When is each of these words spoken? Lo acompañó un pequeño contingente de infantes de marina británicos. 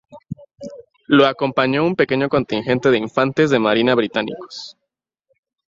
Lo 1.05 1.27
acompañó 1.27 1.85
un 1.85 1.95
pequeño 1.95 2.27
contingente 2.27 2.89
de 2.89 2.97
infantes 2.97 3.51
de 3.51 3.59
marina 3.59 3.93
británicos. 3.93 4.75